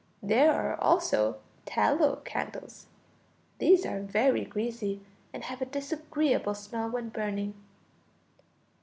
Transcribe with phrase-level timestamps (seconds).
[0.23, 2.87] There are also tallow candles;
[3.59, 4.99] these are very greasy
[5.31, 7.53] and have a disgreeable smell when burning.